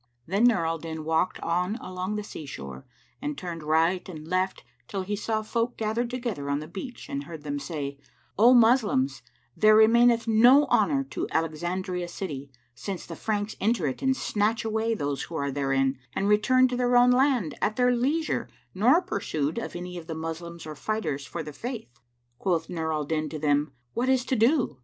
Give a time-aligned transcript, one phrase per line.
[0.25, 2.87] Then Nur al Din walked on along the sea shore
[3.21, 7.25] and turned right and left, till he saw folk gathered together on the beach and
[7.25, 7.99] heard them say,
[8.35, 9.21] "O Moslems,
[9.55, 14.95] there remaineth no honour to Alexandria city, since the Franks enter it and snatch away
[14.95, 19.59] those who are therein and return to their own land, at their leisure[FN#548] nor pursued
[19.59, 21.99] of any of the Moslems or fighters for the Faith!"
[22.39, 24.79] Quoth Nur al Din to them, "What is to do?"